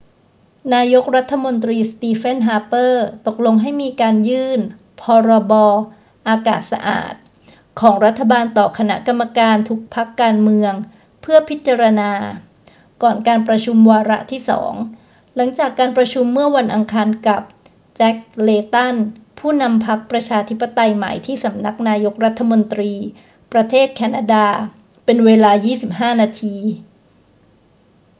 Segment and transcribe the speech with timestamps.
[0.73, 4.59] นายกรัฐมนตรีสตีเฟน ฮาร์เปอร์ ตกลงให้มีการยื่น
[5.01, 5.53] 'พรบ.
[6.27, 7.13] อากาศสะอาด'
[7.79, 10.73] ของรัฐบาลต่อคณะกรรมการทุกพรรคการเมือง
[11.21, 12.11] เพื่อพิจารณา
[13.03, 14.73] ก่อนการประชุมวาระที่สอง
[15.35, 17.41] หลังจากการประชุมเมื่อวันอังคารกับ
[17.97, 18.95] แจ็ค เลย์ตัน
[19.39, 22.93] ผู้นำพรรคประชาธิปไตยใหม่ที่สำนักนายกรัฐมนตรี
[23.53, 24.45] ประเทศแคนาดา
[25.05, 25.51] เป็นเวลา
[25.85, 26.57] 25 นาที